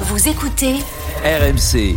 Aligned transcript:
Vous 0.00 0.28
écoutez 0.28 0.74
RMC, 1.24 1.96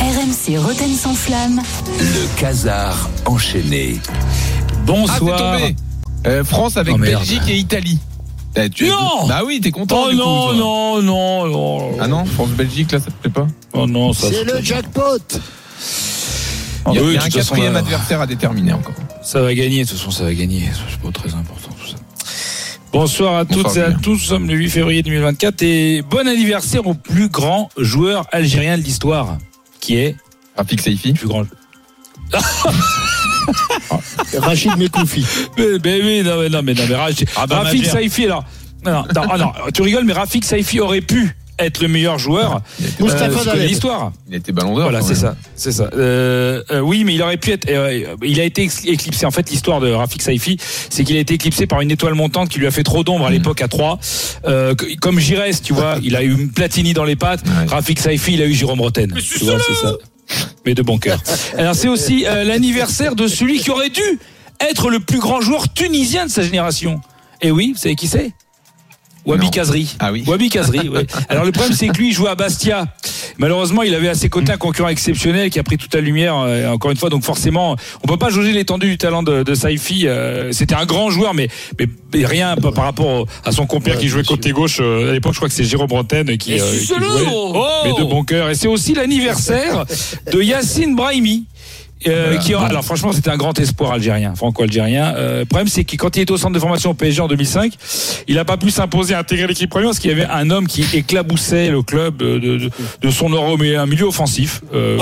RMC 0.00 0.58
Roten 0.58 0.94
sans 0.94 1.14
flamme. 1.14 1.60
le 1.98 2.40
casar 2.40 3.08
enchaîné. 3.26 3.98
Ah, 4.08 4.12
Bonsoir. 4.86 5.38
tombé. 5.58 5.76
Euh, 6.26 6.44
France 6.44 6.76
avec 6.76 6.94
Oh. 6.94 6.98
Belgique 6.98 7.42
et 7.48 7.56
Italie. 7.56 7.98
Eh, 8.56 8.68
tu- 8.70 8.86
Non 8.88 9.26
Bah 9.28 9.42
oui, 9.46 9.60
t'es 9.60 9.70
content. 9.70 10.04
oh 10.06 10.10
du 10.10 10.16
non, 10.16 10.52
non, 10.54 11.02
non, 11.02 11.46
non. 11.46 11.90
Ah 12.00 12.08
non, 12.08 12.24
France-Belgique, 12.24 12.92
là, 12.92 12.98
ça 12.98 13.06
te 13.06 13.10
plaît 13.12 13.30
pas? 13.30 13.46
Oh 13.72 13.86
non, 13.86 14.12
ça. 14.12 14.26
C'est 14.30 14.44
le 14.44 14.60
jackpot 14.62 15.18
Ah 16.84 16.90
Il 16.92 16.94
y 16.94 16.98
a, 16.98 17.02
oui, 17.02 17.08
il 17.10 17.14
y 17.14 17.16
a 17.16 17.20
de 17.20 17.24
un 17.26 17.28
quatrième 17.28 17.76
adversaire 17.76 18.20
à 18.20 18.26
déterminer 18.26 18.72
encore. 18.72 18.94
Ça 19.22 19.40
va 19.42 19.54
gagner, 19.54 19.84
de 19.84 19.88
toute 19.88 19.98
façon, 19.98 20.10
ça 20.10 20.24
va 20.24 20.34
gagner. 20.34 20.68
C'est 20.90 20.98
pas 21.00 21.12
très 21.12 21.28
important. 21.34 21.68
Bonsoir 22.92 23.36
à 23.36 23.44
Bonsoir, 23.44 23.64
toutes 23.72 23.76
et 23.76 23.82
à 23.82 23.92
tous. 23.92 24.10
Nous 24.10 24.18
sommes 24.18 24.48
le 24.48 24.54
8 24.54 24.70
février 24.70 25.02
2024 25.02 25.62
et 25.62 26.02
bon 26.02 26.26
anniversaire 26.26 26.86
au 26.86 26.94
plus 26.94 27.28
grand 27.28 27.68
joueur 27.76 28.26
algérien 28.32 28.76
de 28.76 28.82
l'histoire, 28.82 29.38
qui 29.80 29.96
est 29.96 30.16
Rafik 30.56 30.80
Saifi. 30.80 31.08
le 31.12 31.14
plus 31.14 31.28
grand. 31.28 31.44
Rachid 34.38 34.76
Mekoufi. 34.76 35.24
Mais, 35.58 35.64
mais 35.84 36.02
oui, 36.02 36.22
non, 36.22 36.38
mais 36.40 36.48
non, 36.48 36.62
mais 36.62 36.74
non, 36.74 36.82
mais 36.88 36.94
Rafik, 36.94 37.28
Ah 37.36 37.46
bah, 37.46 37.60
Rafik. 37.60 37.86
Saifi, 37.86 38.24
alors. 38.26 38.44
Non, 38.84 38.92
non, 38.92 39.02
non, 39.14 39.22
ah 39.30 39.38
non, 39.38 39.52
tu 39.74 39.82
rigoles, 39.82 40.04
mais 40.04 40.12
Rafik 40.12 40.44
Saifi 40.44 40.80
aurait 40.80 41.00
pu 41.00 41.36
être 41.64 41.80
le 41.82 41.88
meilleur 41.88 42.18
joueur 42.18 42.62
euh, 42.80 42.84
de 43.04 43.44
Daleb. 43.44 43.68
l'histoire. 43.68 44.12
il 44.28 44.34
était 44.36 44.52
ballon 44.52 44.74
d'or. 44.74 44.82
Voilà, 44.84 45.00
c'est 45.02 45.14
ça, 45.14 45.36
c'est 45.56 45.72
ça. 45.72 45.90
Euh, 45.94 46.62
euh, 46.70 46.80
oui, 46.80 47.04
mais 47.04 47.14
il 47.14 47.22
aurait 47.22 47.36
pu 47.36 47.50
être. 47.52 47.68
euh, 47.68 48.14
il 48.22 48.40
a 48.40 48.44
été 48.44 48.68
éclipsé. 48.84 49.26
En 49.26 49.30
fait, 49.30 49.50
l'histoire 49.50 49.80
de 49.80 49.90
Rafik 49.90 50.22
Saifi, 50.22 50.56
c'est 50.88 51.04
qu'il 51.04 51.16
a 51.16 51.20
été 51.20 51.34
éclipsé 51.34 51.66
par 51.66 51.80
une 51.80 51.90
étoile 51.90 52.14
montante 52.14 52.48
qui 52.48 52.58
lui 52.58 52.66
a 52.66 52.70
fait 52.70 52.82
trop 52.82 53.04
d'ombre 53.04 53.26
à 53.26 53.28
Mhm. 53.30 53.34
l'époque 53.36 53.62
à 53.62 53.68
3 53.68 53.98
Euh, 54.46 54.74
que- 54.74 54.96
comme 55.00 55.18
Giresse, 55.18 55.62
tu 55.62 55.72
vois, 55.72 55.96
il 56.02 56.16
a 56.16 56.22
eu 56.22 56.32
une 56.32 56.50
Platini 56.50 56.92
dans 56.94 57.04
les 57.04 57.16
pattes. 57.16 57.42
Ouais. 57.46 57.66
Rafik 57.68 57.98
Saifi, 58.00 58.34
il 58.34 58.42
a 58.42 58.46
eu 58.46 58.54
Jérôme 58.54 58.80
Roten. 58.80 59.12
Tu 59.20 59.44
vois, 59.44 59.56
c'est 59.66 59.74
ça. 59.74 59.94
Mais 60.64 60.74
de 60.74 60.82
bon 60.82 60.98
cœur. 60.98 61.20
Alors, 61.58 61.74
c'est 61.74 61.88
aussi 61.88 62.24
euh, 62.26 62.44
l'anniversaire 62.44 63.14
de 63.16 63.26
celui 63.26 63.58
qui 63.58 63.70
aurait 63.70 63.90
dû 63.90 64.18
être 64.70 64.90
le 64.90 65.00
plus 65.00 65.18
grand 65.18 65.40
joueur 65.40 65.72
tunisien 65.72 66.26
de 66.26 66.30
sa 66.30 66.42
génération. 66.42 67.00
Et 67.42 67.50
oui, 67.50 67.72
vous 67.74 67.78
savez 67.80 67.96
qui 67.96 68.06
c'est? 68.06 68.30
Wabi. 69.26 69.50
Kazri. 69.50 69.96
Ah 69.98 70.12
oui. 70.12 70.24
Wabi 70.26 70.48
Kazri, 70.48 70.88
ouais. 70.88 71.06
Alors 71.28 71.44
le 71.44 71.52
problème 71.52 71.74
c'est 71.76 71.88
que 71.88 71.98
lui 71.98 72.08
il 72.08 72.12
jouait 72.14 72.30
à 72.30 72.34
Bastia. 72.34 72.86
Malheureusement, 73.38 73.82
il 73.82 73.94
avait 73.94 74.08
à 74.08 74.14
ses 74.14 74.28
côtés 74.28 74.52
un 74.52 74.56
concurrent 74.58 74.88
exceptionnel 74.88 75.48
qui 75.50 75.58
a 75.58 75.62
pris 75.62 75.78
toute 75.78 75.94
la 75.94 76.00
lumière 76.02 76.36
euh, 76.36 76.68
encore 76.70 76.90
une 76.90 76.96
fois 76.96 77.08
donc 77.10 77.22
forcément, 77.24 77.76
on 78.02 78.06
peut 78.06 78.16
pas 78.18 78.28
jauger 78.28 78.52
l'étendue 78.52 78.88
du 78.88 78.98
talent 78.98 79.22
de, 79.22 79.42
de 79.42 79.54
Saifi, 79.54 80.06
euh, 80.06 80.52
c'était 80.52 80.74
un 80.74 80.84
grand 80.84 81.10
joueur 81.10 81.32
mais, 81.32 81.48
mais, 81.78 81.86
mais 82.12 82.26
rien 82.26 82.54
par 82.56 82.72
par 82.72 82.84
rapport 82.84 83.06
au- 83.06 83.26
à 83.44 83.52
son 83.52 83.66
compère 83.66 83.98
qui 83.98 84.08
jouait 84.08 84.24
côté 84.24 84.50
gauche 84.52 84.78
euh, 84.80 85.10
à 85.10 85.12
l'époque 85.12 85.32
je 85.32 85.38
crois 85.38 85.48
que 85.48 85.54
c'est 85.54 85.64
Jérôme 85.64 85.86
Bretagne 85.88 86.36
qui, 86.36 86.58
euh, 86.60 86.78
qui 86.78 86.84
jouait. 86.86 86.96
mais 87.84 87.92
de 87.98 88.04
bon 88.04 88.24
cœur 88.24 88.50
et 88.50 88.54
c'est 88.54 88.68
aussi 88.68 88.94
l'anniversaire 88.94 89.84
de 90.32 90.42
Yacine 90.42 90.94
Brahimi. 90.96 91.44
Euh, 92.06 92.24
Voilà. 92.28 92.38
qui, 92.40 92.54
alors 92.54 92.84
franchement 92.84 93.12
c'était 93.12 93.30
un 93.30 93.36
grand 93.36 93.58
espoir 93.58 93.92
algérien, 93.92 94.34
franco-algérien. 94.34 95.14
Euh, 95.16 95.40
le 95.40 95.44
problème 95.44 95.68
c'est 95.68 95.84
que 95.84 95.96
quand 95.96 96.16
il 96.16 96.22
était 96.22 96.32
au 96.32 96.38
centre 96.38 96.54
de 96.54 96.58
formation 96.58 96.90
au 96.90 96.94
PSG 96.94 97.20
en 97.20 97.28
2005, 97.28 97.72
il 98.28 98.36
n'a 98.36 98.44
pas 98.44 98.56
pu 98.56 98.70
s'imposer 98.70 99.14
à 99.14 99.18
intégrer 99.18 99.46
l'équipe 99.46 99.68
première 99.68 99.88
parce 99.90 99.98
qu'il 99.98 100.10
y 100.10 100.14
avait 100.14 100.26
un 100.30 100.50
homme 100.50 100.66
qui 100.66 100.84
éclaboussait 100.94 101.68
le 101.70 101.82
club 101.82 102.16
de, 102.16 102.38
de, 102.38 102.70
de 103.02 103.10
son 103.10 103.28
euro, 103.30 103.56
mais 103.58 103.76
un 103.76 103.86
milieu 103.86 104.06
offensif. 104.06 104.62
Euh, 104.74 104.96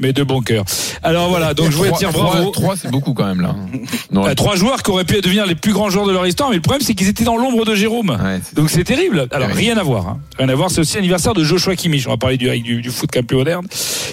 mais 0.00 0.12
de 0.12 0.22
bon 0.24 0.40
cœur. 0.40 0.64
Alors 1.02 1.28
voilà, 1.28 1.54
donc 1.54 1.70
je 1.70 1.76
voulais 1.76 1.92
dire 1.92 2.10
trois- 2.10 2.24
bravo. 2.32 2.50
Trois, 2.50 2.74
c'est 2.76 2.90
beaucoup 2.90 3.14
quand 3.14 3.26
même 3.26 3.40
là. 3.40 3.54
Non, 4.12 4.26
Euh, 4.26 4.34
trois 4.34 4.56
joueurs 4.56 4.82
qui 4.82 4.90
auraient 4.90 5.04
pu 5.04 5.20
devenir 5.20 5.46
les 5.46 5.54
plus 5.54 5.72
grands 5.72 5.88
joueurs 5.90 6.06
de 6.06 6.12
leur 6.12 6.26
histoire, 6.26 6.48
mais 6.50 6.56
le 6.56 6.62
problème 6.62 6.82
c'est 6.84 6.94
qu'ils 6.94 7.08
étaient 7.08 7.22
dans 7.24 7.36
l'ombre 7.36 7.64
de 7.64 7.74
Jérôme. 7.76 8.10
Ouais, 8.10 8.40
c'est- 8.42 8.56
Donc 8.56 8.68
c'est 8.70 8.82
terrible. 8.82 9.28
Alors 9.30 9.48
Ouais. 9.48 9.54
rien 9.54 9.76
à 9.78 9.82
voir. 9.84 10.08
hein. 10.08 10.18
Rien 10.38 10.48
à 10.48 10.54
voir. 10.56 10.70
C'est 10.70 10.80
aussi 10.80 10.96
l'anniversaire 10.96 11.32
de 11.34 11.44
Joshua 11.44 11.76
Kimmich. 11.76 12.06
On 12.06 12.10
va 12.10 12.16
parler 12.16 12.36
du, 12.36 12.48
du, 12.60 12.82
du 12.82 12.90
foot 12.90 13.10
cap 13.10 13.24
plus 13.24 13.36
moderne, 13.36 13.66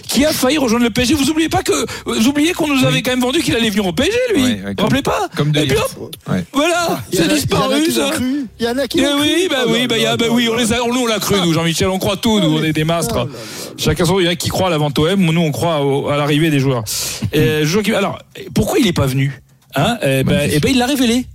qui 0.08 0.24
a 0.26 0.32
failli 0.32 0.58
rejoindre 0.60 0.84
le 0.84 0.92
PSG. 0.92 1.16
Vous 1.16 1.30
oubliez 1.32 1.50
pas 1.50 1.64
que 1.64 1.74
vous 2.06 2.28
oubliez 2.28 2.54
qu'on 2.54 2.68
nous 2.68 2.86
avait 2.86 3.02
quand 3.02 3.12
même 3.12 3.22
vendu 3.22 3.40
qu'il 3.42 3.56
allait 3.56 3.70
venir 3.70 3.86
au 3.88 3.94
PSG, 3.94 4.12
lui. 4.36 4.44
Ouais, 4.44 4.50
ouais, 4.50 4.56
vous 4.56 4.64
comme- 4.64 4.76
vous 4.78 4.84
rappelez 4.84 5.02
pas 5.02 5.28
comme 5.36 5.52
de 5.52 5.60
Et 5.62 5.66
puis 5.68 5.78
hop, 5.78 6.12
Ouais. 6.30 6.44
voilà, 6.54 6.92
en 6.92 6.98
c'est 7.12 7.24
a- 7.24 7.28
disparu 7.28 7.76
Il 7.78 7.78
y 7.78 7.80
en 7.80 7.82
a 7.82 7.86
qui 7.86 7.92
ça. 7.94 8.02
l'ont 8.02 8.10
cru. 8.12 8.46
Il 8.60 8.66
y 8.66 8.70
en 8.70 8.78
a 8.78 8.88
qui 8.88 9.00
Eh 9.00 9.04
l'ont 9.04 9.18
cru. 9.18 9.22
oui, 9.22 9.48
bah 9.50 9.58
oui, 9.68 9.88
bah, 9.88 9.96
il 9.98 10.04
y 10.04 10.06
a- 10.06 10.12
là 10.12 10.18
bah 10.18 10.26
là 10.28 10.32
oui, 10.32 10.48
on 10.52 10.56
les 10.56 10.74
a, 10.74 10.78
nous 10.78 11.02
on 11.02 11.06
l'a 11.08 11.20
cru, 11.20 11.36
nous, 11.44 11.54
Jean-Michel, 11.54 11.88
on 11.88 11.98
croit 12.00 12.18
tout, 12.18 12.40
nous, 12.40 12.58
on 12.60 12.64
est 12.64 12.74
des 12.74 12.84
mastres. 12.84 13.16
Là 13.16 13.24
là. 13.24 13.30
Chacun 13.78 14.06
son, 14.06 14.20
il 14.20 14.26
y 14.26 14.28
en 14.28 14.32
a 14.32 14.36
qui 14.36 14.50
croient 14.50 14.68
à 14.68 14.72
la 14.72 14.78
vente 14.78 14.98
OM, 15.00 15.20
nous 15.20 15.42
on 15.42 15.52
croit 15.52 15.77
à 15.78 16.18
l'arrivée 16.18 16.50
des 16.50 16.60
joueurs. 16.60 16.84
Et, 17.34 17.64
Kimmich- 17.64 17.94
alors, 17.96 18.20
pourquoi 18.54 18.80
il 18.80 18.86
n'est 18.86 18.94
pas 18.94 19.06
venu 19.08 19.42
hein? 19.76 19.98
Eh 20.02 20.24
ben, 20.24 20.50
eh 20.52 20.60
ben, 20.60 20.72
il 20.72 20.78
l'a 20.78 20.86
révélé 20.86 21.26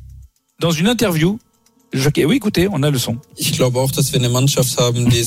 dans 0.60 0.70
une 0.70 0.88
interview. 0.88 1.38
Kimmich- 1.94 2.24
Oui, 2.26 2.36
écoutez, 2.36 2.68
on 2.72 2.82
a 2.82 2.90
le 2.90 2.98
son. 2.98 3.16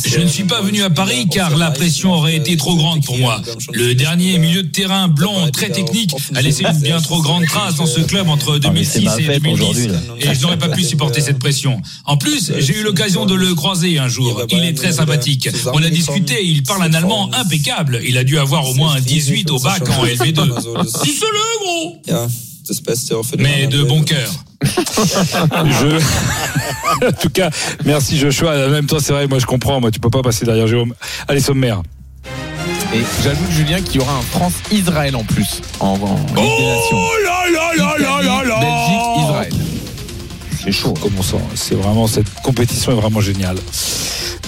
Je 0.09 0.19
ne 0.19 0.27
suis 0.27 0.43
pas 0.45 0.61
venu 0.61 0.81
à 0.81 0.89
Paris 0.89 1.27
car 1.29 1.55
la 1.57 1.69
pression 1.71 2.13
aurait 2.13 2.35
été 2.37 2.57
trop 2.57 2.75
grande 2.75 3.03
pour 3.05 3.17
moi. 3.17 3.41
Le 3.73 3.93
dernier 3.93 4.37
milieu 4.39 4.63
de 4.63 4.67
terrain 4.69 5.07
blond 5.07 5.47
très 5.51 5.69
technique 5.69 6.11
a 6.33 6.41
laissé 6.41 6.63
une 6.63 6.79
bien 6.79 6.99
trop 7.01 7.21
grande 7.21 7.45
trace 7.45 7.75
dans 7.75 7.85
ce 7.85 7.99
club 8.01 8.29
entre 8.29 8.57
2006 8.57 8.99
et 9.19 9.39
2010 9.39 9.87
et 10.19 10.33
je 10.35 10.41
n'aurais 10.41 10.57
pas 10.57 10.69
pu 10.69 10.83
supporter 10.83 11.21
cette 11.21 11.39
pression. 11.39 11.81
En 12.05 12.17
plus, 12.17 12.51
j'ai 12.57 12.77
eu 12.79 12.83
l'occasion 12.83 13.25
de 13.25 13.35
le 13.35 13.53
croiser 13.53 13.99
un 13.99 14.07
jour. 14.07 14.41
Il 14.51 14.63
est 14.63 14.73
très 14.73 14.91
sympathique. 14.93 15.49
On 15.73 15.83
a 15.83 15.89
discuté, 15.89 16.43
il 16.45 16.63
parle 16.63 16.83
un 16.83 16.93
allemand 16.93 17.29
impeccable. 17.33 18.01
Il 18.07 18.17
a 18.17 18.23
dû 18.23 18.37
avoir 18.39 18.67
au 18.67 18.73
moins 18.73 18.95
un 18.95 19.01
18 19.01 19.51
au 19.51 19.59
bac 19.59 19.83
en 19.89 20.03
LV2. 20.05 20.41
Dis-le 21.03 21.27
gros 21.59 22.01
Mais 23.43 23.67
de 23.67 23.83
bon 23.83 24.01
cœur. 24.01 24.31
Je... 25.79 27.05
en 27.07 27.11
tout 27.11 27.29
cas, 27.29 27.49
merci 27.85 28.17
Joshua. 28.17 28.67
En 28.67 28.69
même 28.69 28.85
temps, 28.85 28.99
c'est 28.99 29.13
vrai, 29.13 29.27
moi 29.27 29.39
je 29.39 29.45
comprends. 29.45 29.79
Moi, 29.79 29.91
tu 29.91 29.99
peux 29.99 30.09
pas 30.09 30.21
passer 30.21 30.45
derrière 30.45 30.67
Jérôme. 30.67 30.93
Allez, 31.27 31.39
sommaire. 31.39 31.81
Et 32.93 33.01
j'ajoute 33.23 33.51
Julien 33.51 33.81
qu'il 33.81 33.99
y 33.99 34.03
aura 34.03 34.13
un 34.13 34.21
France-Israël 34.21 35.15
en 35.15 35.23
plus 35.23 35.61
en, 35.79 35.87
en. 35.95 36.17
Oh 36.37 36.39
là 37.25 37.43
là 37.51 37.71
là 37.77 37.95
là 37.99 38.21
là 38.21 38.43
là 38.43 38.59
Belgique, 38.59 39.23
Israël. 39.23 39.53
C'est 40.63 40.71
chaud. 40.71 40.93
hein. 40.95 40.99
Comment 41.01 41.21
ça 41.21 41.37
C'est 41.55 41.75
vraiment 41.75 42.07
cette 42.07 42.33
compétition 42.41 42.91
est 42.91 42.95
vraiment 42.95 43.21
géniale. 43.21 43.57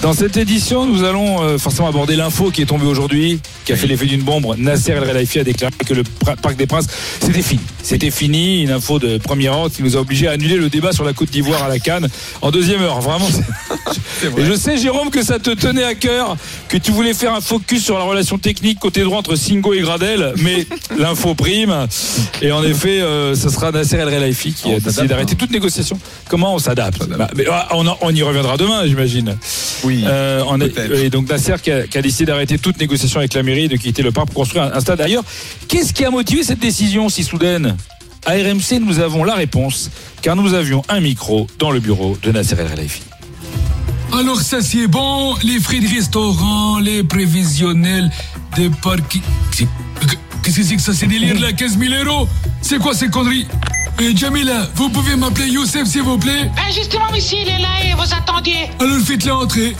Dans 0.02 0.12
cette 0.12 0.36
édition, 0.36 0.86
nous 0.86 1.02
allons 1.02 1.42
euh, 1.42 1.58
forcément 1.58 1.88
aborder 1.88 2.14
l'info 2.14 2.50
qui 2.52 2.62
est 2.62 2.66
tombée 2.66 2.86
aujourd'hui, 2.86 3.40
qui 3.64 3.72
a 3.72 3.76
fait 3.76 3.88
l'effet 3.88 4.06
d'une 4.06 4.22
bombe. 4.22 4.54
Nasser 4.56 4.92
El 4.92 5.02
Khelaifi 5.04 5.40
a 5.40 5.44
déclaré 5.44 5.72
que 5.84 5.92
le 5.92 6.04
Parc 6.40 6.56
des 6.56 6.66
Princes, 6.68 6.86
c'était 7.20 7.42
fini. 7.42 7.60
C'était 7.82 8.12
fini, 8.12 8.62
une 8.62 8.70
info 8.70 9.00
de 9.00 9.18
première 9.18 9.58
ordre 9.58 9.74
qui 9.74 9.82
nous 9.82 9.96
a 9.96 10.00
obligés 10.00 10.28
à 10.28 10.32
annuler 10.32 10.56
le 10.56 10.68
débat 10.70 10.92
sur 10.92 11.02
la 11.04 11.14
Côte 11.14 11.30
d'Ivoire 11.30 11.64
à 11.64 11.68
la 11.68 11.80
Cannes 11.80 12.06
en 12.42 12.52
deuxième 12.52 12.80
heure. 12.82 13.00
Vraiment. 13.00 13.26
c'est- 13.28 14.28
Et 14.38 14.44
je 14.44 14.52
sais, 14.54 14.78
Jérôme, 14.78 15.10
que 15.10 15.22
ça 15.22 15.40
te 15.40 15.50
tenait 15.50 15.82
à 15.84 15.94
cœur, 15.96 16.36
que 16.68 16.76
tu 16.76 16.92
voulais 16.92 17.14
faire 17.14 17.34
un 17.34 17.40
focus 17.40 17.82
sur 17.84 17.98
la 17.98 18.04
relation 18.04 18.38
technique 18.38 18.78
côté 18.78 19.02
droit 19.02 19.18
entre 19.18 19.34
Singo 19.34 19.74
et 19.74 19.80
Gradel, 19.80 20.32
mais 20.42 20.64
l'info 20.98 21.34
prime. 21.34 21.86
Et 22.40 22.52
en 22.52 22.62
effet, 22.62 23.00
euh, 23.00 23.34
ce 23.34 23.48
sera 23.48 23.72
Nasser 23.72 23.96
El 23.96 24.10
Khelaifi 24.10 24.52
qui 24.52 24.68
On 24.68 24.76
a 24.76 24.80
décidé 24.80 25.08
d'arrêter 25.08 25.32
hein. 25.32 25.36
toute 25.38 25.50
négociation. 25.50 25.98
Comment 26.28 26.54
on 26.54 26.58
s'adapte? 26.60 26.98
S'adapte. 27.02 27.36
Bah, 27.36 27.66
ah, 27.68 27.68
on, 27.76 27.86
on 28.00 28.14
y 28.14 28.22
reviendra 28.22 28.56
demain, 28.56 28.86
j'imagine. 28.86 29.36
Oui. 29.84 29.87
Euh, 30.06 30.42
on 30.48 30.60
a- 30.60 30.68
peut-être. 30.68 30.94
et 30.98 31.10
donc 31.10 31.28
Nasser 31.28 31.54
qui 31.62 31.70
a, 31.70 31.86
qui 31.86 31.98
a 31.98 32.02
décidé 32.02 32.26
d'arrêter 32.26 32.58
toute 32.58 32.78
négociation 32.78 33.18
avec 33.20 33.34
la 33.34 33.42
mairie 33.42 33.64
et 33.64 33.68
de 33.68 33.76
quitter 33.76 34.02
le 34.02 34.12
parc 34.12 34.26
pour 34.28 34.36
construire 34.36 34.64
un, 34.64 34.72
un 34.72 34.80
stade 34.80 35.00
ailleurs. 35.00 35.24
Qu'est-ce 35.68 35.92
qui 35.92 36.04
a 36.04 36.10
motivé 36.10 36.42
cette 36.42 36.58
décision 36.60 37.08
si 37.08 37.24
soudaine 37.24 37.76
À 38.26 38.32
RMC, 38.32 38.80
nous 38.80 38.98
avons 39.00 39.24
la 39.24 39.34
réponse, 39.34 39.90
car 40.22 40.36
nous 40.36 40.54
avions 40.54 40.82
un 40.88 41.00
micro 41.00 41.46
dans 41.58 41.70
le 41.70 41.80
bureau 41.80 42.16
de 42.22 42.30
Nasser 42.32 42.56
El 42.58 42.68
Khelaifi. 42.68 43.02
Alors 44.12 44.40
ça 44.40 44.62
c'est 44.62 44.86
bon, 44.86 45.34
les 45.44 45.60
frais 45.60 45.80
de 45.80 45.88
restaurant, 45.88 46.78
les 46.78 47.02
prévisionnels 47.02 48.10
des. 48.56 48.70
C'est- 49.52 49.66
Qu'est-ce 50.42 50.56
que 50.56 50.62
c'est 50.62 50.76
que 50.76 50.82
ça, 50.82 50.94
ces 50.94 51.06
délires 51.06 51.38
là, 51.40 51.52
15 51.52 51.78
000 51.78 51.92
euros 52.04 52.26
C'est 52.62 52.78
quoi 52.78 52.94
ces 52.94 53.08
conneries? 53.08 53.46
Eh 54.00 54.16
Jamila, 54.16 54.68
vous 54.74 54.88
pouvez 54.90 55.16
m'appeler 55.16 55.48
Youssef 55.48 55.84
s'il 55.86 56.02
vous 56.02 56.18
plaît 56.18 56.50
Ben 56.54 56.72
justement, 56.72 57.10
monsieur, 57.12 57.38
il 57.42 57.48
est 57.48 57.58
là 57.58 57.68
et 57.84 57.94
vous 57.94 58.14
attendiez. 58.14 58.70
Alors 58.78 58.98
faites-la 59.04 59.36
entrer. 59.36 59.74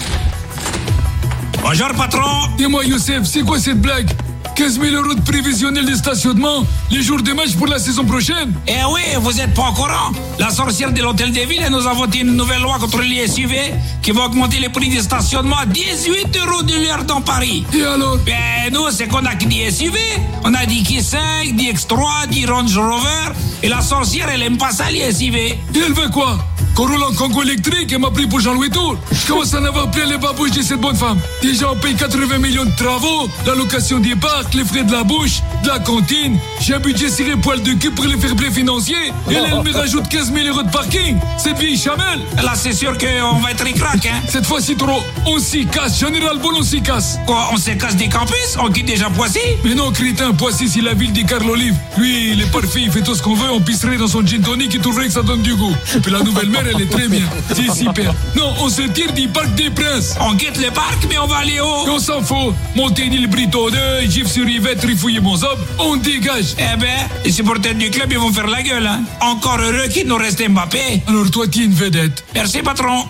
Bonjour, 1.63 1.89
patron. 1.97 2.49
Dis-moi 2.57 2.85
Youssef, 2.85 3.25
c'est 3.25 3.43
quoi 3.43 3.61
cette 3.61 3.81
blague? 3.81 4.11
15 4.59 4.81
000 4.81 4.97
euros 4.97 5.15
de 5.15 5.21
prévisionnel 5.21 5.87
de 5.87 5.95
stationnement 5.95 6.67
les 6.91 7.01
jours 7.01 7.23
de 7.23 7.33
match 7.33 7.55
pour 7.57 7.69
la 7.69 7.79
saison 7.79 8.05
prochaine 8.05 8.53
Eh 8.67 8.73
oui, 8.93 9.03
vous 9.21 9.41
êtes 9.41 9.55
pas 9.55 9.69
au 9.69 9.73
courant. 9.73 10.11
La 10.41 10.51
sorcière 10.51 10.91
de 10.93 11.01
l'hôtel 11.01 11.31
de 11.31 11.39
ville 11.43 11.63
elle 11.65 11.71
nous 11.71 11.87
a 11.87 11.95
voté 11.95 12.23
une 12.23 12.35
nouvelle 12.35 12.63
loi 12.63 12.77
contre 12.81 13.01
l'ISUV 13.01 13.57
qui 14.03 14.11
va 14.11 14.25
augmenter 14.25 14.59
les 14.59 14.69
prix 14.69 14.89
du 14.89 14.99
stationnement 14.99 15.59
à 15.59 15.67
18 15.67 16.37
euros 16.45 16.63
de 16.65 16.75
l'heure 16.75 17.05
dans 17.05 17.21
Paris. 17.21 17.65
Et 17.73 17.83
alors? 17.83 18.19
Ben 18.27 18.73
nous, 18.73 18.91
c'est 18.91 19.07
qu'on 19.07 19.25
a 19.27 19.37
que 19.37 19.45
des 19.45 19.71
SUV. 19.71 19.97
On 20.43 20.53
a 20.53 20.67
dit 20.67 20.83
Q5, 20.83 21.55
dit 21.55 21.71
X3, 21.71 22.27
dit 22.29 22.45
Range 22.45 22.77
Rover. 22.77 23.31
Et 23.63 23.69
la 23.69 23.81
sorcière, 23.81 24.29
elle 24.29 24.43
aime 24.43 24.59
pas 24.59 24.73
ça, 24.73 24.91
les 24.91 25.13
SUV. 25.13 25.51
Et 25.51 25.59
elle 25.87 25.93
veut 25.93 26.09
quoi? 26.09 26.37
Qu'on 26.79 26.87
roule 26.87 27.03
en 27.03 27.13
Congo 27.13 27.43
électrique 27.43 27.93
et 27.93 27.99
m'a 27.99 28.09
pris 28.13 28.29
pour 28.29 28.39
Jean-Louis 28.39 28.71
Tour. 28.71 28.97
Je 29.11 29.27
commence 29.27 29.53
à 29.53 29.61
en 29.61 29.65
avoir 29.65 29.91
plein 29.91 30.07
les 30.07 30.17
babouches 30.17 30.53
de 30.53 30.63
cette 30.63 30.81
bonne 30.81 30.95
femme. 30.95 31.19
Déjà, 31.43 31.73
on 31.73 31.75
paye 31.75 31.97
80 31.97 32.39
millions 32.39 32.65
de 32.65 32.71
travaux, 32.77 33.29
la 33.45 33.57
location 33.57 33.99
des 33.99 34.15
parcs, 34.15 34.55
les 34.55 34.65
frais 34.65 34.85
de 34.85 34.93
la 34.93 35.03
bouche, 35.03 35.43
de 35.65 35.69
la 35.69 35.81
cantine. 35.81 36.39
J'ai 36.61 36.75
un 36.75 36.79
budget 36.79 37.09
serré 37.09 37.35
poil 37.35 37.61
de 37.65 37.73
cul 37.73 37.91
pour 37.91 38.05
les 38.05 38.17
fair 38.17 38.37
play 38.37 38.53
financiers. 38.53 39.13
Et 39.29 39.35
là, 39.35 39.41
elle 39.47 39.65
me 39.65 39.77
rajoute 39.77 40.09
15 40.09 40.33
000 40.33 40.47
euros 40.47 40.63
de 40.63 40.71
parking. 40.71 41.17
Cette 41.37 41.59
vieille 41.59 41.77
chamelle. 41.77 42.21
Là, 42.37 42.53
c'est 42.55 42.73
sûr 42.73 42.97
qu'on 42.97 43.41
va 43.41 43.51
être 43.51 43.65
ricrac, 43.65 44.07
hein. 44.07 44.23
Cette 44.29 44.47
fois-ci 44.47 44.77
trop. 44.77 45.03
On 45.27 45.41
s'y 45.41 45.67
casse. 45.67 45.99
Général 45.99 46.39
Ball, 46.39 46.55
on 46.59 46.63
s'y 46.63 46.81
casse. 46.81 47.19
Quoi, 47.27 47.49
on 47.53 47.57
se 47.57 47.73
casse 47.73 47.97
des 47.97 48.09
campus? 48.09 48.57
On 48.61 48.71
quitte 48.71 48.87
déjà 48.87 49.11
Poissy? 49.11 49.41
Mais 49.65 49.75
non, 49.75 49.91
crétin, 49.91 50.33
Poissy, 50.33 50.69
c'est 50.69 50.83
la 50.83 50.95
ville 50.95 51.13
des 51.13 51.25
Carl 51.25 51.51
Olive. 51.51 51.75
Lui, 51.97 52.35
il 52.35 52.41
est 52.41 52.53
parfait, 52.53 52.83
il 52.83 52.93
fait 52.93 53.03
tout 53.03 53.17
ce 53.17 53.23
qu'on 53.23 53.35
veut. 53.35 53.51
On 53.51 53.61
pisserait 53.61 53.97
dans 53.97 54.07
son 54.07 54.25
gin 54.25 54.43
tonic 54.43 54.73
et 54.77 54.79
trouverait 54.79 55.07
que 55.07 55.13
ça 55.13 55.23
donne 55.23 55.43
du 55.43 55.57
goût. 55.57 55.75
Et 55.97 55.99
puis 55.99 56.13
la 56.13 56.21
nouvelle 56.21 56.51
mère, 56.51 56.68
elle 56.71 56.83
est 56.83 56.91
très 56.91 57.09
bien. 57.09 57.25
C'est 57.55 57.71
super. 57.73 58.15
Non, 58.37 58.55
on 58.61 58.69
se 58.69 58.83
tire 58.83 59.13
du 59.13 59.29
parc 59.29 59.55
des 59.55 59.71
Princes. 59.71 60.15
On 60.21 60.35
quitte 60.37 60.59
le 60.59 60.71
parc, 60.71 60.99
mais 61.09 61.19
on 61.19 61.27
va 61.27 61.37
aller 61.39 61.61
où 61.61 61.87
Et 61.87 61.91
on 61.91 61.99
s'en 61.99 62.23
fout. 62.23 62.55
Monténil 62.77 63.27
Brito 63.29 63.71
2, 63.71 63.77
Gif 64.09 64.27
sur 64.27 64.49
Yvette, 64.49 64.83
Rifouille 64.83 65.21
mon 65.21 65.37
zob. 65.37 65.59
On 65.79 65.97
dégage. 65.97 66.55
Eh 66.59 66.77
ben, 66.77 66.89
les 67.25 67.33
supporters 67.33 67.75
du 67.75 67.91
club, 67.91 68.13
ils 68.13 68.19
vont 68.19 68.33
faire 68.33 68.47
la 68.47 68.63
gueule, 68.63 68.87
hein. 68.87 69.01
Encore 69.21 69.59
heureux 69.59 69.89
qu'il 69.89 70.07
nous 70.07 70.17
reste 70.17 70.47
Mbappé. 70.47 71.03
Alors 71.07 71.31
toi, 71.31 71.47
tu 71.49 71.61
es 71.61 71.65
une 71.65 71.75
vedette. 71.75 72.25
Merci, 72.35 72.63
patron. 72.63 73.05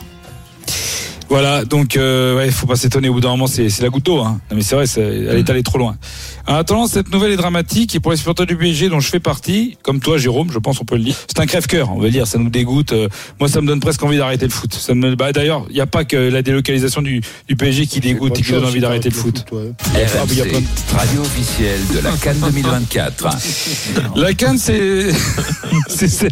Voilà, 1.29 1.65
donc 1.67 1.97
euh, 1.97 2.37
ouais, 2.37 2.51
faut 2.51 2.67
pas 2.67 2.77
s'étonner 2.77 3.11
au 3.11 3.13
bout 3.13 3.21
d'un 3.21 3.29
moment, 3.29 3.47
c'est 3.47 3.69
c'est 3.69 3.83
la 3.83 3.91
goutte 3.91 4.07
d'eau. 4.07 4.21
Hein. 4.21 4.41
Non, 4.51 4.57
mais 4.57 4.63
c'est 4.63 4.75
vrai, 4.75 4.87
c'est- 4.87 5.03
elle 5.03 5.37
est 5.39 5.51
allée 5.51 5.63
trop 5.63 5.77
loin. 5.77 5.97
En 6.47 6.55
attendant, 6.55 6.87
cette 6.87 7.13
nouvelle 7.13 7.33
est 7.33 7.37
dramatique 7.37 7.95
et 7.95 8.01
pour 8.01 8.13
les 8.13 8.17
supporters 8.17 8.47
du 8.47 8.57
PSG 8.57 8.89
dont 8.89 8.99
je 9.01 9.09
fais 9.11 9.21
partie, 9.21 9.77
comme 9.83 10.01
toi 10.01 10.17
Jérôme, 10.17 10.51
je 10.51 10.59
pense 10.59 10.81
on 10.81 10.87
peut 10.87 10.97
le 10.97 11.03
dire, 11.05 11.15
c'est 11.27 11.39
un 11.41 11.45
crève-cœur, 11.45 11.93
on 11.93 12.01
va 12.01 12.09
dire, 12.09 12.27
ça 12.27 12.39
nous 12.39 12.49
dégoûte. 12.49 12.93
Euh, 12.93 13.09
moi, 13.41 13.49
ça 13.51 13.61
me 13.61 13.67
donne 13.67 13.81
presque 13.81 14.03
envie 14.03 14.17
d'arrêter 14.17 14.47
le 14.47 14.51
foot. 14.51 14.73
Ça 14.73 14.95
me, 14.95 15.15
bah, 15.17 15.33
D'ailleurs, 15.33 15.67
il 15.69 15.75
n'y 15.75 15.81
a 15.83 15.87
pas 15.87 16.05
que 16.05 16.17
la 16.17 16.41
délocalisation 16.41 17.03
du, 17.03 17.21
du 17.47 17.57
PSG 17.57 17.87
qui 17.87 18.01
dégoûte 18.01 18.39
et 18.39 18.43
qui 18.43 18.53
donne 18.53 18.65
envie 18.65 18.81
d'arrêter 18.81 19.11
le 19.11 19.15
foot. 19.15 19.45
Ah, 19.53 19.55
mais 19.95 20.33
il 20.33 20.39
y 20.39 20.41
a 20.41 20.45
plein 20.47 20.59
RMC, 20.59 20.63
de- 20.63 20.97
radio 20.97 21.21
officielle 21.21 21.81
de 21.95 21.99
la 22.01 22.13
Cannes 22.13 22.39
2024. 22.41 23.27
La 24.17 24.33
canne, 24.33 24.57
c'est. 24.57 25.11
c'est- 25.89 26.09
c'est- 26.09 26.31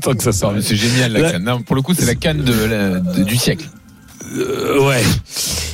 Tant 0.00 0.14
que 0.14 0.22
ça 0.22 0.30
sort. 0.32 0.50
Non, 0.52 0.56
mais 0.58 0.62
C'est 0.62 0.76
génial 0.76 1.12
la 1.12 1.20
La- 1.20 1.32
canne. 1.32 1.44
Non, 1.44 1.62
pour 1.62 1.74
le 1.74 1.82
coup, 1.82 1.94
c'est 1.94 2.06
la 2.06 2.14
canne 2.14 2.42
de, 2.44 2.52
la- 2.52 3.00
de- 3.00 3.24
du 3.24 3.36
siècle. 3.36 3.68
Euh, 4.32 4.86
ouais. 4.86 5.02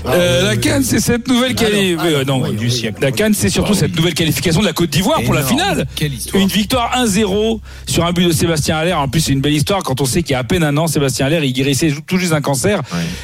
Euh, 0.06 0.44
la 0.44 0.56
Cannes, 0.56 0.82
c'est 0.84 1.00
cette 1.00 1.26
nouvelle 1.28 1.54
quali- 1.54 1.96
euh, 1.98 2.24
non, 2.24 2.48
du 2.52 2.70
siècle. 2.70 2.98
La 3.02 3.10
Cannes, 3.12 3.34
c'est 3.34 3.48
surtout 3.50 3.74
cette 3.74 3.94
nouvelle 3.96 4.14
qualification 4.14 4.60
de 4.60 4.66
la 4.66 4.72
Côte 4.72 4.88
d'Ivoire 4.90 5.20
pour 5.22 5.34
la 5.34 5.42
finale. 5.42 5.86
Quelle 5.94 6.14
histoire. 6.14 6.40
Une 6.42 6.48
victoire 6.48 6.92
1-0 6.96 7.60
sur 7.86 8.04
un 8.06 8.12
but 8.12 8.24
de 8.26 8.32
Sébastien 8.32 8.76
Allaire. 8.78 9.00
En 9.00 9.08
plus, 9.08 9.20
c'est 9.20 9.32
une 9.32 9.40
belle 9.40 9.52
histoire 9.54 9.82
quand 9.82 10.00
on 10.00 10.06
sait 10.06 10.22
qu'il 10.22 10.32
y 10.32 10.34
a 10.34 10.38
à 10.38 10.44
peine 10.44 10.62
un 10.62 10.76
an, 10.76 10.86
Sébastien 10.86 11.26
Allaire, 11.26 11.44
il 11.44 11.52
guérissait 11.52 11.92
tout 12.06 12.18
juste 12.18 12.32
un 12.32 12.40
cancer. 12.40 12.80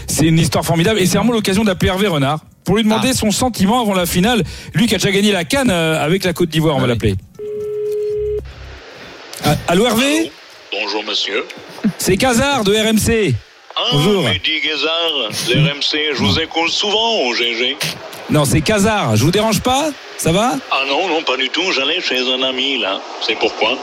C'est 0.07 0.27
une 0.27 0.39
histoire 0.39 0.65
formidable 0.65 0.99
et 1.01 1.07
c'est 1.07 1.17
vraiment 1.19 1.33
l'occasion 1.33 1.65
d'appeler 1.65 1.91
Hervé 1.91 2.09
Renard 2.09 2.41
pour 2.65 2.77
lui 2.77 2.83
demander 2.83 3.09
Ah. 3.13 3.17
son 3.17 3.31
sentiment 3.31 3.81
avant 3.81 3.95
la 3.95 4.07
finale. 4.07 4.43
Lui 4.75 4.87
qui 4.87 4.95
a 4.95 4.99
déjà 4.99 5.11
gagné 5.13 5.33
la 5.33 5.45
Cannes 5.45 5.71
euh, 5.71 6.05
avec 6.05 6.25
la 6.25 6.33
Côte 6.33 6.49
d'Ivoire, 6.51 6.75
on 6.77 6.79
Ah 6.79 6.83
va 6.83 6.87
oui. 6.89 6.93
l'appeler. 6.95 7.15
Ah, 9.45 9.57
Allô 9.69 9.87
Hervé? 9.87 10.31
Bonjour 10.73 11.05
monsieur. 11.05 11.45
C'est 11.99 12.17
Casard 12.17 12.65
de 12.65 12.73
RMC. 12.75 13.35
Ah, 13.75 13.81
Bonjour. 13.93 14.23
Mehdi 14.25 14.61
Guézard, 14.61 15.31
l'RMC, 15.49 16.15
je 16.15 16.19
vous 16.23 16.39
écoute 16.39 16.71
souvent 16.71 17.21
au 17.27 17.35
GG. 17.35 17.77
Non, 18.31 18.45
c'est 18.45 18.61
Casard. 18.61 19.17
Je 19.17 19.25
vous 19.25 19.31
dérange 19.31 19.61
pas? 19.61 19.91
Ça 20.17 20.31
va? 20.33 20.53
Ah 20.71 20.83
non, 20.89 21.09
non, 21.09 21.23
pas 21.23 21.37
du 21.37 21.49
tout, 21.51 21.73
j'allais 21.73 22.01
chez 22.01 22.19
un 22.33 22.43
ami 22.43 22.79
là. 22.79 23.01
C'est 23.27 23.35
pourquoi? 23.39 23.77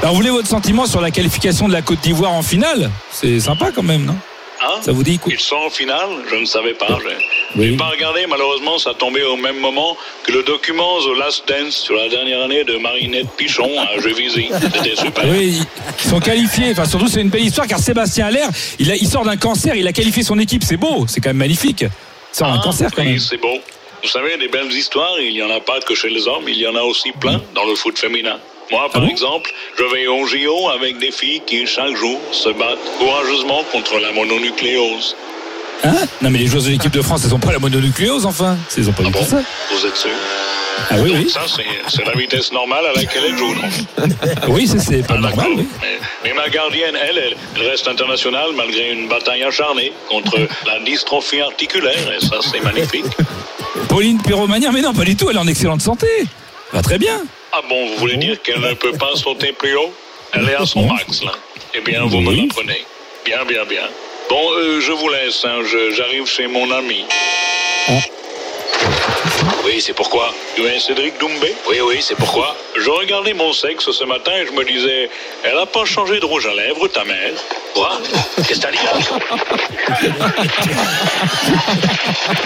Alors, 0.00 0.10
vous 0.12 0.16
voulez 0.16 0.30
votre 0.30 0.48
sentiment 0.48 0.86
sur 0.86 1.00
la 1.00 1.10
qualification 1.10 1.68
de 1.68 1.72
la 1.72 1.82
Côte 1.82 2.00
d'Ivoire 2.00 2.32
en 2.32 2.42
finale? 2.42 2.90
C'est 3.12 3.38
sympa 3.40 3.70
quand 3.74 3.82
même, 3.82 4.04
non? 4.04 4.16
Ah 4.62 4.78
Ça 4.82 4.92
vous 4.92 5.02
dit 5.02 5.18
quoi? 5.18 5.32
Ils 5.32 5.40
sont 5.40 5.56
en 5.56 5.70
finale 5.70 6.08
Je 6.30 6.36
ne 6.36 6.44
savais 6.44 6.74
pas. 6.74 6.86
J'ai 7.00 7.16
Oui. 7.60 7.70
j'ai 7.70 7.76
pas 7.76 7.88
regardé, 7.88 8.26
malheureusement, 8.28 8.78
ça 8.78 8.92
tombait 8.94 9.22
au 9.22 9.36
même 9.36 9.58
moment 9.58 9.96
que 10.22 10.32
le 10.32 10.42
document 10.42 10.98
The 11.00 11.18
Last 11.18 11.48
Dance 11.48 11.76
sur 11.76 11.94
la 11.94 12.08
dernière 12.08 12.42
année 12.42 12.64
de 12.64 12.76
Marinette 12.76 13.30
Pichon 13.36 13.70
à 13.80 13.98
Juvisy. 14.00 14.48
C'était 14.74 14.96
super. 14.96 15.24
Oui, 15.26 15.60
ils 16.04 16.08
sont 16.10 16.20
qualifiés. 16.20 16.72
Enfin, 16.72 16.84
surtout, 16.84 17.08
c'est 17.08 17.22
une 17.22 17.30
belle 17.30 17.44
histoire 17.44 17.66
car 17.66 17.78
Sébastien 17.78 18.26
Allaire, 18.26 18.50
il, 18.78 18.90
a- 18.90 18.96
il 18.96 19.08
sort 19.08 19.24
d'un 19.24 19.36
cancer, 19.38 19.74
il 19.76 19.86
a 19.88 19.92
qualifié 19.92 20.22
son 20.22 20.38
équipe. 20.38 20.62
C'est 20.62 20.76
beau, 20.76 21.06
c'est 21.08 21.20
quand 21.20 21.30
même 21.30 21.38
magnifique. 21.38 21.80
Il 21.82 22.36
sort 22.36 22.48
d'un 22.48 22.58
Ah, 22.60 22.62
cancer 22.62 22.90
quand 22.94 23.02
oui, 23.02 23.08
même. 23.12 23.18
c'est 23.18 23.38
beau. 23.40 23.58
Vous 24.02 24.08
savez, 24.08 24.36
des 24.38 24.48
belles 24.48 24.72
histoires, 24.72 25.18
il 25.20 25.32
n'y 25.32 25.42
en 25.42 25.50
a 25.50 25.60
pas 25.60 25.80
que 25.80 25.94
chez 25.94 26.08
les 26.10 26.26
hommes, 26.28 26.44
il 26.48 26.56
y 26.58 26.66
en 26.66 26.74
a 26.74 26.82
aussi 26.82 27.12
plein 27.12 27.40
dans 27.54 27.64
le 27.64 27.74
foot 27.74 27.98
féminin. 27.98 28.38
Moi, 28.70 28.88
par 28.92 29.02
Ah 29.04 29.10
exemple, 29.10 29.50
je 29.78 29.82
vais 29.84 30.06
au 30.06 30.26
JO 30.26 30.68
avec 30.70 30.98
des 30.98 31.10
filles 31.10 31.42
qui, 31.46 31.66
chaque 31.66 31.96
jour, 31.96 32.20
se 32.32 32.48
battent 32.50 32.78
courageusement 32.98 33.62
contre 33.72 33.98
la 33.98 34.12
mononucléose. 34.12 35.16
Hein? 35.82 35.94
Non, 36.20 36.30
mais 36.30 36.38
les 36.38 36.46
joueurs 36.46 36.62
de 36.62 36.68
l'équipe 36.68 36.92
de 36.92 37.00
France, 37.02 37.22
elles 37.24 37.34
ont 37.34 37.38
pas 37.38 37.52
la 37.52 37.58
mononucléose, 37.58 38.26
enfin? 38.26 38.56
Ils 38.76 38.88
ont 38.88 38.92
pas 38.92 39.02
Ah 39.06 39.10
bon? 39.10 39.24
ça. 39.24 39.40
Vous 39.72 39.86
êtes 39.86 39.96
sûr? 39.96 40.10
Ah 40.90 40.94
oui, 40.98 41.12
oui. 41.14 41.28
Ça, 41.28 41.40
c'est 41.88 42.04
la 42.04 42.12
vitesse 42.12 42.52
normale 42.52 42.84
à 42.86 42.92
laquelle 42.92 43.22
elle 43.28 43.36
joue, 43.36 43.54
non 43.54 44.06
Oui, 44.48 44.66
c'est- 44.68 44.78
c'est 44.78 45.06
pas 45.06 45.14
Ah, 45.16 45.20
normal. 45.20 45.46
oui. 45.56 45.66
Mais, 45.80 45.98
mais 46.24 46.32
ma 46.34 46.48
gardienne, 46.48 46.96
elle, 47.02 47.18
elle, 47.18 47.36
elle 47.56 47.68
reste 47.68 47.88
internationale 47.88 48.50
malgré 48.56 48.90
une 48.92 49.08
bataille 49.08 49.42
acharnée 49.42 49.92
contre 50.08 50.38
la 50.66 50.78
dystrophie 50.84 51.40
articulaire, 51.40 52.12
et 52.16 52.24
ça, 52.24 52.36
c'est 52.42 52.60
magnifique. 52.62 53.04
Pauline 53.88 54.20
Pyromania, 54.22 54.70
mais 54.72 54.82
non, 54.82 54.92
pas 54.94 55.04
du 55.04 55.16
tout. 55.16 55.28
Elle 55.30 55.36
est 55.36 55.40
en 55.40 55.46
excellente 55.48 55.80
santé. 55.82 56.06
Va 56.72 56.82
très 56.82 56.98
bien. 56.98 57.22
Ah 57.62 57.66
bon, 57.68 57.86
vous 57.88 57.96
voulez 57.96 58.16
dire 58.16 58.40
qu'elle 58.42 58.60
ne 58.60 58.72
peut 58.72 58.92
pas 58.92 59.14
sauter 59.16 59.52
plus 59.52 59.76
haut? 59.76 59.92
Elle 60.32 60.48
est 60.48 60.54
à 60.54 60.64
son 60.64 60.86
max, 60.86 61.22
là. 61.22 61.32
Eh 61.74 61.80
bien, 61.80 62.04
vous 62.06 62.20
me 62.20 62.32
l'apprenez. 62.34 62.84
Bien, 63.24 63.44
bien, 63.44 63.64
bien. 63.64 63.82
Bon, 64.30 64.40
euh, 64.52 64.80
je 64.80 64.92
vous 64.92 65.08
laisse, 65.10 65.44
hein, 65.44 65.58
je- 65.70 65.92
j'arrive 65.92 66.26
chez 66.26 66.46
mon 66.46 66.70
ami. 66.70 67.04
Oui, 69.64 69.80
c'est 69.80 69.92
pourquoi. 69.92 70.32
Tu 70.56 70.64
es 70.64 70.78
Cédric 70.80 71.18
Doumbé? 71.18 71.54
Oui, 71.68 71.80
oui, 71.86 71.98
c'est 72.00 72.14
pourquoi. 72.14 72.56
Je 72.76 72.88
regardais 72.88 73.34
mon 73.34 73.52
sexe 73.52 73.90
ce 73.90 74.04
matin 74.04 74.32
et 74.40 74.46
je 74.46 74.52
me 74.52 74.64
disais, 74.64 75.10
elle 75.44 75.58
a 75.58 75.66
pas 75.66 75.84
changé 75.84 76.18
de 76.18 76.24
rouge 76.24 76.46
à 76.46 76.54
lèvres, 76.54 76.88
ta 76.88 77.04
mère. 77.04 77.32
Quoi? 77.74 78.00
Qu'est-ce 78.48 78.60
que 78.60 78.66
t'as 78.66 78.70
dit 78.70 78.78
là? 78.84 78.92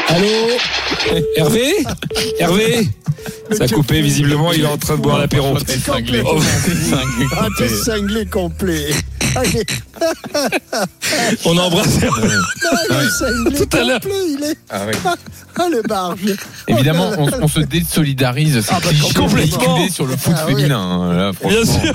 Allô? 0.08 0.50
Hervé? 1.36 1.74
Hervé? 2.40 2.88
Ça 3.52 3.64
a 3.64 3.68
coupé, 3.68 4.00
visiblement, 4.00 4.52
il 4.52 4.62
est 4.62 4.66
en 4.66 4.78
train 4.78 4.96
de 4.96 5.02
boire 5.02 5.18
l'apéro. 5.18 5.58
T'es 5.60 5.78
cinglé. 5.78 6.22
Oh. 6.24 6.40
Cinglé. 6.40 7.26
Ah, 7.36 7.46
t'es 7.58 7.68
cinglé 7.68 8.26
complet. 8.26 8.86
Allez, 9.36 9.64
On 11.44 11.56
embrasse. 11.56 12.00
non, 12.00 12.08
il 12.90 12.94
est 12.96 13.10
cinglé 13.10 13.56
Tout 13.66 13.76
à 13.76 13.84
l'heure. 13.84 14.00
il 14.04 14.44
est. 14.44 14.58
Ah 14.70 14.82
oui. 14.86 14.94
Ah, 15.56 15.68
le 15.70 15.82
barge. 15.82 16.18
Évidemment, 16.66 17.12
on, 17.16 17.28
on 17.42 17.46
se 17.46 17.60
désolidarise. 17.60 18.60
C'est 18.60 18.72
Ah, 18.74 18.80
bah, 18.82 18.88
cliché 18.88 19.14
complètement. 19.14 19.88
sur 19.88 20.04
le 20.04 20.16
foot 20.16 20.34
Ah 20.36 20.46
féminin. 20.48 20.80
hein, 20.80 21.12
Là, 21.12 21.30
Bien 21.48 21.64
sûr. 21.64 21.92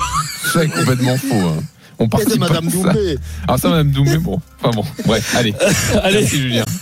C'est 0.54 0.66
complètement 0.70 1.18
faux. 1.18 1.34
hein. 1.34 1.62
On 1.98 2.04
de 2.04 2.08
participe 2.08 2.40
Madame 2.40 2.64
de 2.64 2.70
ça. 2.70 2.76
Doumbé. 2.78 3.18
Alors 3.46 3.58
ça, 3.60 3.68
Madame 3.68 3.90
Doumé, 3.90 4.16
bon. 4.16 4.40
Enfin 4.62 4.70
bon, 4.74 4.84
ouais, 5.12 5.20
allez. 5.36 5.54
Allez, 6.02 6.20
Merci 6.20 6.38
Julien. 6.40 6.64